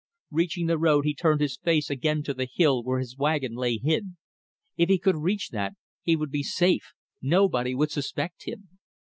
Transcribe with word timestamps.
Reaching 0.31 0.65
the 0.65 0.79
road, 0.79 1.05
he 1.05 1.13
turned 1.13 1.41
his 1.41 1.57
face 1.57 1.91
again 1.91 2.23
to 2.23 2.33
the 2.33 2.47
hill 2.51 2.81
where 2.83 2.97
his 2.97 3.15
wagon 3.17 3.53
lay 3.53 3.77
hid. 3.77 4.15
If 4.75 4.89
he 4.89 4.97
could 4.97 5.17
reach 5.17 5.49
that, 5.49 5.73
he 6.01 6.15
would 6.15 6.31
be 6.31 6.41
safe; 6.41 6.95
nobody 7.21 7.75
would 7.75 7.91
suspect 7.91 8.45
him. 8.45 8.79